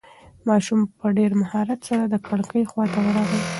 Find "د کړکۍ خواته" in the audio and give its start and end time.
2.07-2.99